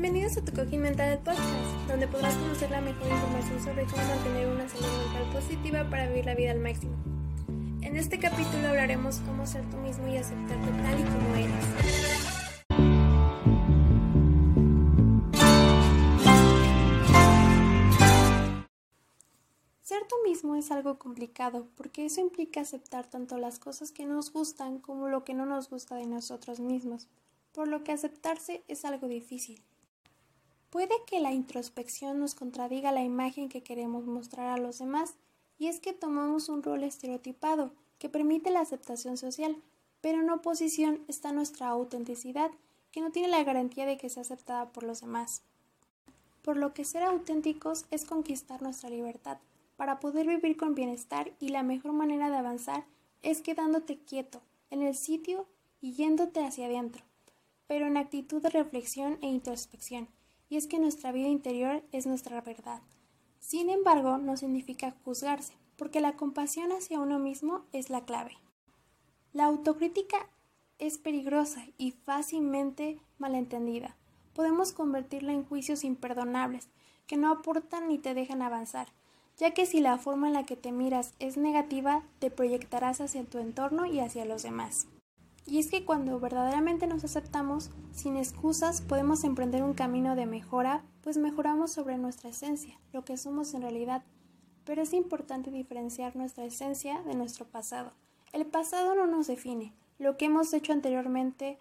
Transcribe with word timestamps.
Bienvenidos 0.00 0.38
a 0.38 0.40
tu 0.42 0.52
Cojín 0.54 0.80
Mental 0.80 1.18
Podcast, 1.18 1.44
donde 1.86 2.08
podrás 2.08 2.34
conocer 2.36 2.70
la 2.70 2.80
mejor 2.80 3.06
información 3.06 3.62
sobre 3.62 3.84
cómo 3.84 4.02
mantener 4.02 4.48
una 4.48 4.66
salud 4.66 4.88
mental 5.04 5.30
positiva 5.30 5.90
para 5.90 6.08
vivir 6.08 6.24
la 6.24 6.34
vida 6.34 6.52
al 6.52 6.58
máximo. 6.58 6.96
En 7.82 7.98
este 7.98 8.18
capítulo 8.18 8.68
hablaremos 8.68 9.18
cómo 9.26 9.46
ser 9.46 9.62
tú 9.68 9.76
mismo 9.76 10.08
y 10.08 10.16
aceptarte 10.16 10.70
tal 10.70 11.00
y 11.00 11.02
como 11.02 11.34
eres. 11.34 11.64
Ser 19.82 20.02
tú 20.08 20.16
mismo 20.24 20.56
es 20.56 20.70
algo 20.70 20.98
complicado 20.98 21.68
porque 21.76 22.06
eso 22.06 22.22
implica 22.22 22.62
aceptar 22.62 23.04
tanto 23.10 23.36
las 23.36 23.58
cosas 23.58 23.92
que 23.92 24.06
nos 24.06 24.32
gustan 24.32 24.78
como 24.78 25.08
lo 25.08 25.24
que 25.24 25.34
no 25.34 25.44
nos 25.44 25.68
gusta 25.68 25.96
de 25.96 26.06
nosotros 26.06 26.58
mismos, 26.58 27.06
por 27.52 27.68
lo 27.68 27.84
que 27.84 27.92
aceptarse 27.92 28.64
es 28.66 28.86
algo 28.86 29.06
difícil. 29.06 29.62
Puede 30.70 30.94
que 31.04 31.18
la 31.18 31.32
introspección 31.32 32.20
nos 32.20 32.36
contradiga 32.36 32.92
la 32.92 33.02
imagen 33.02 33.48
que 33.48 33.64
queremos 33.64 34.06
mostrar 34.06 34.50
a 34.50 34.56
los 34.56 34.78
demás, 34.78 35.14
y 35.58 35.66
es 35.66 35.80
que 35.80 35.92
tomamos 35.92 36.48
un 36.48 36.62
rol 36.62 36.84
estereotipado 36.84 37.72
que 37.98 38.08
permite 38.08 38.50
la 38.50 38.60
aceptación 38.60 39.16
social, 39.16 39.56
pero 40.00 40.20
en 40.20 40.30
oposición 40.30 41.02
está 41.08 41.32
nuestra 41.32 41.68
autenticidad, 41.68 42.52
que 42.92 43.00
no 43.00 43.10
tiene 43.10 43.28
la 43.28 43.42
garantía 43.42 43.84
de 43.84 43.98
que 43.98 44.08
sea 44.08 44.22
aceptada 44.22 44.70
por 44.70 44.84
los 44.84 45.00
demás. 45.00 45.42
Por 46.42 46.56
lo 46.56 46.72
que 46.72 46.84
ser 46.84 47.02
auténticos 47.02 47.84
es 47.90 48.04
conquistar 48.04 48.62
nuestra 48.62 48.90
libertad, 48.90 49.38
para 49.76 49.98
poder 49.98 50.28
vivir 50.28 50.56
con 50.56 50.76
bienestar 50.76 51.32
y 51.40 51.48
la 51.48 51.64
mejor 51.64 51.92
manera 51.94 52.30
de 52.30 52.36
avanzar 52.36 52.84
es 53.22 53.42
quedándote 53.42 53.98
quieto, 53.98 54.40
en 54.70 54.82
el 54.82 54.94
sitio 54.94 55.46
y 55.80 55.94
yéndote 55.94 56.44
hacia 56.44 56.66
adentro, 56.66 57.02
pero 57.66 57.88
en 57.88 57.96
actitud 57.96 58.40
de 58.40 58.50
reflexión 58.50 59.18
e 59.20 59.26
introspección 59.26 60.08
y 60.50 60.56
es 60.56 60.66
que 60.66 60.78
nuestra 60.78 61.12
vida 61.12 61.28
interior 61.28 61.82
es 61.92 62.06
nuestra 62.06 62.40
verdad. 62.42 62.82
Sin 63.38 63.70
embargo, 63.70 64.18
no 64.18 64.36
significa 64.36 64.94
juzgarse, 65.04 65.54
porque 65.76 66.00
la 66.00 66.16
compasión 66.16 66.72
hacia 66.72 67.00
uno 67.00 67.18
mismo 67.18 67.64
es 67.72 67.88
la 67.88 68.04
clave. 68.04 68.36
La 69.32 69.44
autocrítica 69.44 70.28
es 70.78 70.98
peligrosa 70.98 71.64
y 71.78 71.92
fácilmente 71.92 72.98
malentendida. 73.18 73.96
Podemos 74.34 74.72
convertirla 74.72 75.32
en 75.32 75.44
juicios 75.44 75.84
imperdonables 75.84 76.68
que 77.06 77.16
no 77.16 77.30
aportan 77.30 77.88
ni 77.88 77.98
te 77.98 78.14
dejan 78.14 78.42
avanzar, 78.42 78.88
ya 79.36 79.52
que 79.52 79.66
si 79.66 79.80
la 79.80 79.98
forma 79.98 80.28
en 80.28 80.34
la 80.34 80.44
que 80.44 80.56
te 80.56 80.72
miras 80.72 81.14
es 81.18 81.36
negativa, 81.36 82.02
te 82.18 82.30
proyectarás 82.30 83.00
hacia 83.00 83.24
tu 83.24 83.38
entorno 83.38 83.86
y 83.86 84.00
hacia 84.00 84.24
los 84.24 84.42
demás. 84.42 84.86
Y 85.46 85.58
es 85.58 85.68
que 85.70 85.84
cuando 85.84 86.20
verdaderamente 86.20 86.86
nos 86.86 87.04
aceptamos, 87.04 87.70
sin 87.92 88.16
excusas, 88.16 88.80
podemos 88.82 89.24
emprender 89.24 89.62
un 89.62 89.74
camino 89.74 90.14
de 90.14 90.26
mejora, 90.26 90.84
pues 91.02 91.16
mejoramos 91.16 91.72
sobre 91.72 91.98
nuestra 91.98 92.30
esencia, 92.30 92.78
lo 92.92 93.04
que 93.04 93.16
somos 93.16 93.52
en 93.54 93.62
realidad. 93.62 94.04
Pero 94.64 94.82
es 94.82 94.92
importante 94.92 95.50
diferenciar 95.50 96.14
nuestra 96.14 96.44
esencia 96.44 97.02
de 97.02 97.14
nuestro 97.14 97.46
pasado. 97.46 97.92
El 98.32 98.46
pasado 98.46 98.94
no 98.94 99.06
nos 99.06 99.26
define. 99.26 99.74
Lo 99.98 100.16
que 100.16 100.26
hemos 100.26 100.52
hecho 100.54 100.72
anteriormente 100.72 101.58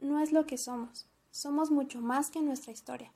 no 0.00 0.20
es 0.20 0.32
lo 0.32 0.46
que 0.46 0.56
somos. 0.56 1.08
Somos 1.30 1.70
mucho 1.70 2.00
más 2.00 2.30
que 2.30 2.42
nuestra 2.42 2.72
historia. 2.72 3.12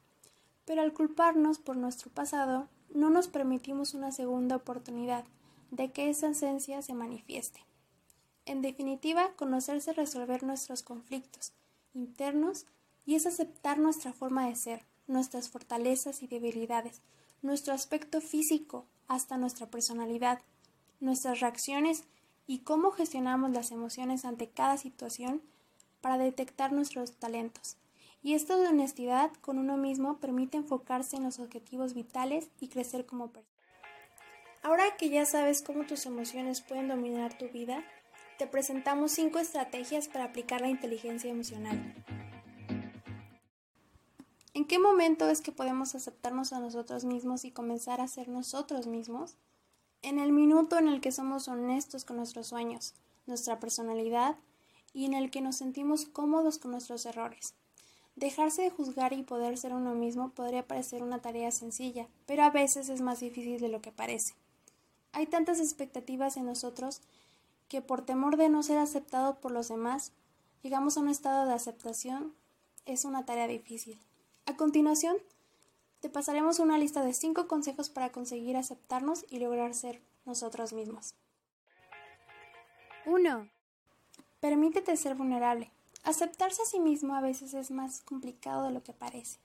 Pero 0.65 0.83
al 0.83 0.93
culparnos 0.93 1.59
por 1.59 1.77
nuestro 1.77 2.11
pasado, 2.11 2.69
no 2.93 3.11
nos 3.11 3.29
permitimos 3.29 3.95
una 3.95 4.11
segunda 4.11 4.57
oportunidad 4.57 5.25
de 5.71 5.93
que 5.93 6.11
esa 6.11 6.29
esencia 6.29 6.83
se 6.83 6.95
manifieste. 6.95 7.61
En 8.47 8.63
definitiva, 8.63 9.33
conocerse 9.37 9.93
resolver 9.93 10.45
nuestros 10.45 10.83
conflictos 10.83 11.53
internos 11.95 12.67
y 13.05 13.17
es 13.17 13.27
aceptar 13.27 13.79
nuestra 13.79 14.13
forma 14.13 14.47
de 14.47 14.55
ser, 14.55 14.85
nuestras 15.07 15.49
fortalezas 15.49 16.23
y 16.23 16.29
debilidades, 16.29 17.03
nuestro 17.43 17.75
aspecto 17.75 18.21
físico, 18.21 18.87
hasta 19.09 19.37
nuestra 19.37 19.67
personalidad, 19.67 20.41
nuestras 21.01 21.41
reacciones 21.41 22.05
y 22.47 22.61
cómo 22.61 22.91
gestionamos 22.93 23.51
las 23.51 23.73
emociones 23.73 24.25
ante 24.25 24.49
cada 24.49 24.77
situación 24.79 25.43
para 26.01 26.19
detectar 26.19 26.73
nuestros 26.73 27.13
talentos. 27.17 27.77
Y 28.23 28.35
esta 28.35 28.57
honestidad 28.57 29.31
con 29.41 29.59
uno 29.59 29.77
mismo 29.77 30.19
permite 30.19 30.57
enfocarse 30.57 31.17
en 31.17 31.25
los 31.25 31.39
objetivos 31.39 31.95
vitales 31.95 32.49
y 32.61 32.69
crecer 32.69 33.07
como 33.07 33.29
persona. 33.29 33.55
Ahora 34.63 34.97
que 34.97 35.11
ya 35.11 35.27
sabes 35.27 35.63
cómo 35.63 35.87
tus 35.87 36.07
emociones 36.07 36.61
pueden 36.61 36.89
dominar 36.89 37.39
tu 37.39 37.49
vida, 37.49 37.85
te 38.39 38.47
presentamos 38.47 39.13
cinco 39.13 39.39
estrategias 39.39 40.09
para 40.09 40.25
aplicar 40.25 40.61
la 40.61 40.69
inteligencia 40.69 41.31
emocional. 41.31 41.95
¿En 44.53 44.65
qué 44.67 44.79
momento 44.79 45.29
es 45.29 45.41
que 45.41 45.53
podemos 45.53 45.95
aceptarnos 45.95 46.53
a 46.53 46.61
nosotros 46.61 47.05
mismos 47.05 47.45
y 47.45 47.51
comenzar 47.51 48.01
a 48.01 48.09
ser 48.09 48.29
nosotros 48.29 48.87
mismos? 48.87 49.37
En 50.03 50.19
el 50.19 50.33
minuto 50.33 50.79
en 50.79 50.89
el 50.89 51.01
que 51.01 51.13
somos 51.13 51.49
honestos 51.49 52.05
con 52.05 52.17
nuestros 52.17 52.49
sueños, 52.49 52.95
nuestra 53.27 53.59
personalidad 53.59 54.37
y 54.93 55.07
en 55.07 55.15
el 55.15 55.31
que 55.31 55.41
nos 55.41 55.57
sentimos 55.57 56.07
cómodos 56.07 56.59
con 56.59 56.71
nuestros 56.73 57.07
errores. 57.07 57.55
Dejarse 58.17 58.63
de 58.63 58.71
juzgar 58.71 59.13
y 59.13 59.23
poder 59.23 59.59
ser 59.59 59.75
uno 59.75 59.95
mismo 59.95 60.31
podría 60.31 60.67
parecer 60.67 61.03
una 61.03 61.21
tarea 61.21 61.51
sencilla, 61.51 62.09
pero 62.25 62.45
a 62.45 62.51
veces 62.51 62.89
es 62.89 63.03
más 63.03 63.21
difícil 63.21 63.61
de 63.61 63.69
lo 63.69 63.83
que 63.83 63.93
parece. 63.93 64.35
Hay 65.13 65.27
tantas 65.27 65.61
expectativas 65.61 66.37
en 66.37 66.47
nosotros 66.47 67.03
que 67.69 67.83
por 67.83 68.05
temor 68.05 68.37
de 68.37 68.49
no 68.49 68.63
ser 68.63 68.79
aceptado 68.79 69.41
por 69.41 69.53
los 69.53 69.69
demás, 69.69 70.13
llegamos 70.63 70.97
a 70.97 71.01
un 71.01 71.09
estado 71.09 71.47
de 71.47 71.55
aceptación, 71.55 72.35
es 72.85 73.05
una 73.05 73.25
tarea 73.25 73.47
difícil. 73.47 74.01
A 74.47 74.57
continuación, 74.57 75.17
te 76.01 76.09
pasaremos 76.09 76.59
una 76.61 76.79
lista 76.79 77.03
de 77.03 77.13
5 77.13 77.49
consejos 77.49 77.91
para 77.91 78.13
conseguir 78.13 78.57
aceptarnos 78.57 79.25
y 79.29 79.39
lograr 79.39 79.75
ser 79.75 80.01
nosotros 80.25 80.73
mismos. 80.73 81.15
1. 83.07 83.49
Permítete 84.41 84.97
ser 84.97 85.15
vulnerable. 85.15 85.73
Aceptarse 86.05 86.63
a 86.63 86.67
sí 86.67 86.79
mismo 86.79 87.15
a 87.15 87.21
veces 87.21 87.55
es 87.55 87.71
más 87.71 88.03
complicado 88.03 88.67
de 88.67 88.73
lo 88.73 88.83
que 88.83 88.93
parece. 88.93 89.39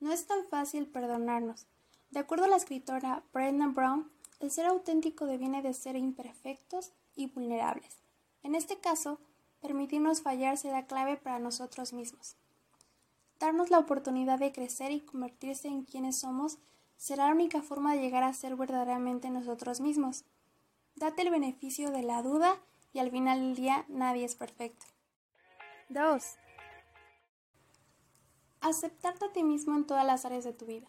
No 0.00 0.12
es 0.12 0.26
tan 0.26 0.46
fácil 0.46 0.86
perdonarnos. 0.86 1.66
De 2.10 2.20
acuerdo 2.20 2.44
a 2.44 2.48
la 2.48 2.56
escritora 2.56 3.22
Brenda 3.32 3.66
Brown, 3.68 4.10
el 4.40 4.50
ser 4.50 4.66
auténtico 4.66 5.26
deviene 5.26 5.62
de 5.62 5.74
ser 5.74 5.96
imperfectos 5.96 6.92
y 7.16 7.26
vulnerables. 7.26 7.98
En 8.42 8.54
este 8.54 8.78
caso, 8.78 9.18
permitirnos 9.60 10.22
fallar 10.22 10.56
será 10.56 10.86
clave 10.86 11.16
para 11.16 11.40
nosotros 11.40 11.92
mismos. 11.92 12.36
Darnos 13.40 13.70
la 13.70 13.78
oportunidad 13.78 14.38
de 14.38 14.52
crecer 14.52 14.92
y 14.92 15.00
convertirse 15.00 15.68
en 15.68 15.82
quienes 15.82 16.18
somos 16.18 16.58
será 16.96 17.26
la 17.26 17.32
única 17.32 17.62
forma 17.62 17.94
de 17.94 18.00
llegar 18.00 18.22
a 18.22 18.32
ser 18.32 18.56
verdaderamente 18.56 19.30
nosotros 19.30 19.80
mismos. 19.80 20.24
Date 20.94 21.22
el 21.22 21.30
beneficio 21.30 21.90
de 21.90 22.02
la 22.02 22.22
duda 22.22 22.60
y 22.92 23.00
al 23.00 23.10
final 23.10 23.40
del 23.40 23.56
día 23.56 23.84
nadie 23.88 24.24
es 24.24 24.36
perfecto. 24.36 24.86
2. 25.88 26.24
Aceptarte 28.60 29.26
a 29.26 29.32
ti 29.32 29.42
mismo 29.42 29.76
en 29.76 29.86
todas 29.86 30.06
las 30.06 30.24
áreas 30.24 30.44
de 30.44 30.52
tu 30.52 30.64
vida. 30.64 30.88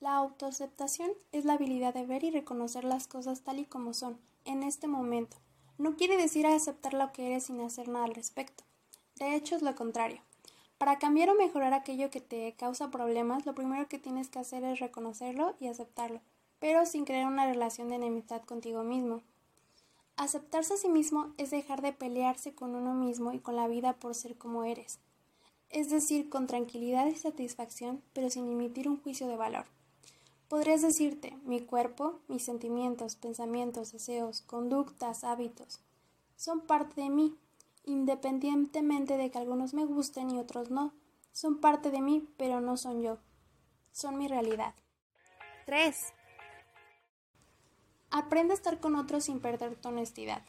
La 0.00 0.16
autoaceptación 0.16 1.10
es 1.32 1.46
la 1.46 1.54
habilidad 1.54 1.94
de 1.94 2.04
ver 2.04 2.22
y 2.22 2.30
reconocer 2.30 2.84
las 2.84 3.06
cosas 3.06 3.42
tal 3.42 3.58
y 3.58 3.64
como 3.64 3.94
son, 3.94 4.20
en 4.46 4.62
este 4.62 4.88
momento. 4.88 5.36
No 5.78 5.96
quiere 5.96 6.16
decir 6.16 6.46
aceptar 6.46 6.94
lo 6.94 7.12
que 7.12 7.26
eres 7.26 7.44
sin 7.44 7.60
hacer 7.60 7.88
nada 7.88 8.06
al 8.06 8.14
respecto. 8.14 8.64
De 9.16 9.34
hecho, 9.34 9.56
es 9.56 9.62
lo 9.62 9.74
contrario. 9.74 10.22
Para 10.78 10.98
cambiar 10.98 11.30
o 11.30 11.34
mejorar 11.34 11.72
aquello 11.74 12.10
que 12.10 12.20
te 12.20 12.54
causa 12.54 12.90
problemas, 12.90 13.46
lo 13.46 13.54
primero 13.54 13.88
que 13.88 13.98
tienes 13.98 14.28
que 14.28 14.38
hacer 14.38 14.62
es 14.64 14.78
reconocerlo 14.78 15.54
y 15.58 15.68
aceptarlo, 15.68 16.20
pero 16.58 16.84
sin 16.86 17.04
crear 17.04 17.26
una 17.26 17.46
relación 17.46 17.88
de 17.88 17.96
enemistad 17.96 18.42
contigo 18.42 18.82
mismo. 18.82 19.22
Aceptarse 20.16 20.74
a 20.74 20.76
sí 20.78 20.88
mismo 20.88 21.32
es 21.38 21.50
dejar 21.50 21.82
de 21.82 21.92
pelearse 21.92 22.54
con 22.54 22.74
uno 22.74 22.94
mismo 22.94 23.32
y 23.32 23.38
con 23.38 23.56
la 23.56 23.68
vida 23.68 23.94
por 23.94 24.14
ser 24.14 24.36
como 24.36 24.64
eres. 24.64 24.98
Es 25.70 25.90
decir, 25.90 26.28
con 26.28 26.46
tranquilidad 26.46 27.06
y 27.06 27.14
satisfacción, 27.16 28.02
pero 28.12 28.30
sin 28.30 28.50
emitir 28.50 28.88
un 28.88 29.02
juicio 29.02 29.26
de 29.28 29.36
valor. 29.36 29.66
Podrías 30.48 30.82
decirte, 30.82 31.36
mi 31.44 31.60
cuerpo, 31.60 32.20
mis 32.28 32.44
sentimientos, 32.44 33.16
pensamientos, 33.16 33.92
deseos, 33.92 34.42
conductas, 34.42 35.24
hábitos, 35.24 35.80
son 36.36 36.60
parte 36.60 37.00
de 37.00 37.08
mí, 37.08 37.34
independientemente 37.84 39.16
de 39.16 39.30
que 39.30 39.38
algunos 39.38 39.72
me 39.72 39.86
gusten 39.86 40.30
y 40.30 40.38
otros 40.38 40.70
no. 40.70 40.92
Son 41.32 41.60
parte 41.60 41.90
de 41.90 42.00
mí, 42.00 42.28
pero 42.36 42.60
no 42.60 42.76
son 42.76 43.00
yo. 43.00 43.18
Son 43.92 44.18
mi 44.18 44.28
realidad. 44.28 44.74
3. 45.64 45.96
Aprende 48.10 48.52
a 48.52 48.56
estar 48.56 48.80
con 48.80 48.96
otros 48.96 49.24
sin 49.24 49.40
perder 49.40 49.76
tu 49.76 49.88
honestidad. 49.88 50.42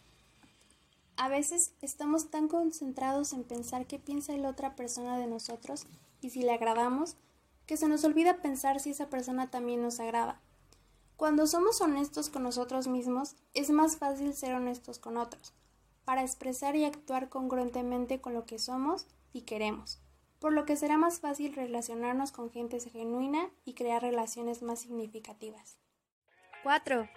A 1.15 1.29
veces 1.29 1.73
estamos 1.81 2.29
tan 2.29 2.47
concentrados 2.47 3.33
en 3.33 3.43
pensar 3.43 3.87
qué 3.87 3.97
piensa 3.97 4.33
la 4.37 4.49
otra 4.49 4.75
persona 4.75 5.17
de 5.17 5.27
nosotros 5.27 5.87
y 6.21 6.29
si 6.29 6.41
le 6.41 6.51
agradamos 6.51 7.15
que 7.67 7.77
se 7.77 7.87
nos 7.87 8.03
olvida 8.03 8.41
pensar 8.41 8.79
si 8.79 8.89
esa 8.89 9.09
persona 9.09 9.51
también 9.51 9.83
nos 9.83 9.99
agrada. 9.99 10.41
Cuando 11.17 11.45
somos 11.45 11.81
honestos 11.81 12.29
con 12.29 12.43
nosotros 12.43 12.87
mismos, 12.87 13.35
es 13.53 13.69
más 13.69 13.97
fácil 13.97 14.33
ser 14.33 14.55
honestos 14.55 14.97
con 14.97 15.17
otros, 15.17 15.53
para 16.05 16.21
expresar 16.23 16.75
y 16.75 16.85
actuar 16.85 17.29
congruentemente 17.29 18.21
con 18.21 18.33
lo 18.33 18.45
que 18.45 18.57
somos 18.57 19.05
y 19.33 19.41
queremos. 19.41 19.99
por 20.39 20.53
lo 20.53 20.65
que 20.65 20.75
será 20.75 20.97
más 20.97 21.19
fácil 21.19 21.53
relacionarnos 21.55 22.31
con 22.31 22.51
gente 22.51 22.79
genuina 22.79 23.49
y 23.65 23.73
crear 23.73 24.01
relaciones 24.01 24.61
más 24.61 24.79
significativas. 24.79 25.77
4. 26.63 27.09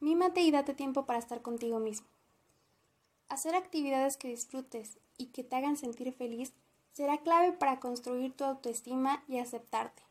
Mímate 0.00 0.42
y 0.42 0.50
date 0.50 0.74
tiempo 0.74 1.06
para 1.06 1.18
estar 1.18 1.42
contigo 1.42 1.80
mismo. 1.80 2.06
Hacer 3.28 3.56
actividades 3.56 4.16
que 4.16 4.28
disfrutes 4.28 4.98
y 5.18 5.26
que 5.32 5.42
te 5.42 5.56
hagan 5.56 5.76
sentir 5.76 6.12
feliz 6.12 6.52
será 6.96 7.18
clave 7.18 7.52
para 7.52 7.78
construir 7.78 8.32
tu 8.32 8.44
autoestima 8.44 9.22
y 9.28 9.36
aceptarte. 9.36 10.02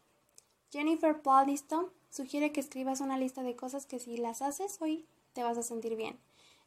Jennifer 0.71 1.19
Paulston 1.19 1.87
sugiere 2.11 2.51
que 2.51 2.59
escribas 2.59 3.01
una 3.01 3.17
lista 3.17 3.41
de 3.41 3.55
cosas 3.55 3.87
que 3.87 3.97
si 3.97 4.17
las 4.17 4.43
haces 4.43 4.79
hoy 4.79 5.07
te 5.33 5.41
vas 5.41 5.57
a 5.57 5.63
sentir 5.63 5.95
bien. 5.95 6.19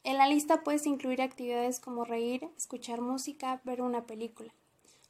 En 0.03 0.19
la 0.19 0.27
lista 0.27 0.65
puedes 0.65 0.87
incluir 0.87 1.23
actividades 1.23 1.79
como 1.79 2.05
reír, 2.05 2.51
escuchar 2.57 3.01
música, 3.01 3.61
ver 3.63 3.81
una 3.81 4.07
película. 4.07 4.53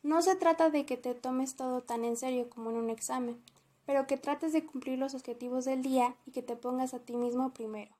No 0.02 0.20
se 0.20 0.36
trata 0.36 0.68
de 0.68 0.84
que 0.84 0.98
te 0.98 1.14
tomes 1.14 1.56
todo 1.56 1.80
tan 1.80 2.04
en 2.04 2.18
serio 2.18 2.50
como 2.50 2.68
en 2.68 2.76
un 2.76 2.90
examen, 2.90 3.42
pero 3.86 4.06
que 4.06 4.18
trates 4.18 4.52
de 4.52 4.66
cumplir 4.66 4.98
los 4.98 5.14
objetivos 5.14 5.64
del 5.64 5.80
día 5.80 6.16
y 6.26 6.32
que 6.32 6.42
te 6.42 6.54
pongas 6.54 6.92
a 6.92 6.98
ti 6.98 7.16
mismo 7.16 7.54
primero. 7.54 7.94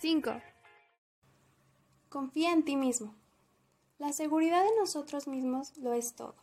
5. 0.00 0.40
Confía 2.08 2.52
en 2.52 2.64
ti 2.64 2.76
mismo. 2.76 3.14
La 4.02 4.12
seguridad 4.12 4.64
de 4.64 4.76
nosotros 4.80 5.28
mismos 5.28 5.76
lo 5.76 5.92
es 5.92 6.14
todo. 6.14 6.34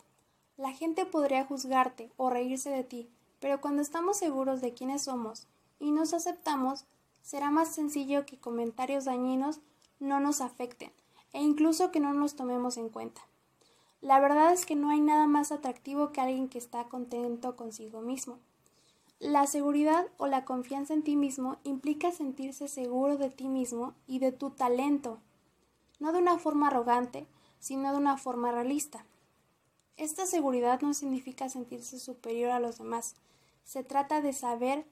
La 0.56 0.72
gente 0.72 1.06
podría 1.06 1.44
juzgarte 1.44 2.10
o 2.16 2.30
reírse 2.30 2.70
de 2.70 2.86
ti, 2.86 3.10
pero 3.42 3.60
cuando 3.60 3.82
estamos 3.82 4.16
seguros 4.16 4.62
de 4.62 4.74
quiénes 4.74 5.02
somos 5.02 5.46
y 5.78 5.92
nos 5.92 6.14
aceptamos, 6.14 6.86
será 7.22 7.52
más 7.52 7.76
sencillo 7.76 8.26
que 8.26 8.40
comentarios 8.40 9.04
dañinos 9.04 9.60
no 10.00 10.22
nos 10.22 10.40
afecten 10.40 10.94
e 11.34 11.42
incluso 11.42 11.92
que 11.92 12.00
no 12.00 12.14
nos 12.14 12.38
tomemos 12.38 12.78
en 12.78 12.88
cuenta. 12.88 13.28
La 14.00 14.22
verdad 14.22 14.54
es 14.54 14.66
que 14.66 14.78
no 14.78 14.90
hay 14.90 15.02
nada 15.02 15.28
más 15.28 15.52
atractivo 15.52 16.14
que 16.14 16.22
alguien 16.22 16.48
que 16.48 16.60
está 16.60 16.86
contento 16.86 17.58
consigo 17.58 18.00
mismo. 18.00 18.40
La 19.20 19.48
seguridad 19.48 20.08
o 20.16 20.28
la 20.28 20.46
confianza 20.46 20.94
en 20.94 21.04
ti 21.04 21.18
mismo 21.18 21.58
implica 21.66 22.14
sentirse 22.14 22.70
seguro 22.70 23.18
de 23.18 23.30
ti 23.30 23.50
mismo 23.50 23.96
y 24.08 24.20
de 24.20 24.32
tu 24.32 24.50
talento, 24.50 25.20
no 26.00 26.14
de 26.14 26.20
una 26.20 26.38
forma 26.38 26.68
arrogante, 26.68 27.28
sino 27.60 27.92
de 27.92 27.98
una 27.98 28.18
forma 28.18 28.52
realista. 28.52 29.06
Esta 29.98 30.26
seguridad 30.26 30.82
no 30.82 30.94
significa 30.94 31.50
sentirse 31.50 32.00
superior 32.00 32.52
a 32.52 32.60
los 32.60 32.78
demás, 32.78 33.16
se 33.64 33.84
trata 33.84 34.22
de 34.22 34.34
saber 34.34 34.86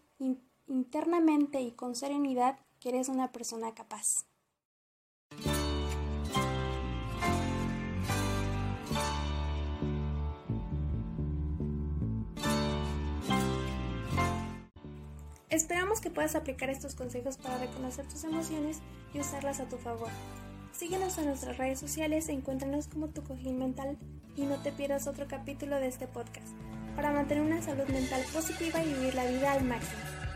internamente 0.68 1.62
y 1.62 1.72
con 1.72 1.96
serenidad 1.96 2.60
que 2.80 2.90
eres 2.90 3.10
una 3.10 3.32
persona 3.32 3.74
capaz. 3.74 4.26
Esperamos 15.50 16.02
que 16.02 16.12
puedas 16.12 16.36
aplicar 16.36 16.70
estos 16.70 16.94
consejos 16.94 17.38
para 17.38 17.58
reconocer 17.58 18.08
tus 18.08 18.24
emociones 18.26 18.80
y 19.14 19.20
usarlas 19.20 19.60
a 19.60 19.68
tu 19.68 19.78
favor. 19.78 20.10
Síguenos 20.78 21.18
en 21.18 21.26
nuestras 21.26 21.58
redes 21.58 21.80
sociales, 21.80 22.30
encuéntranos 22.30 22.88
como 22.88 23.08
tu 23.08 23.24
cojín 23.24 23.58
mental 23.58 23.98
y 24.36 24.44
no 24.44 24.62
te 24.62 24.72
pierdas 24.72 25.08
otro 25.08 25.26
capítulo 25.28 25.78
de 25.78 25.88
este 25.88 26.06
podcast 26.06 26.50
para 26.96 27.12
mantener 27.12 27.44
una 27.44 27.64
salud 27.64 27.88
mental 27.88 28.24
positiva 28.32 28.84
y 28.84 28.94
vivir 28.94 29.16
la 29.16 29.26
vida 29.26 29.54
al 29.54 29.64
máximo. 29.64 30.27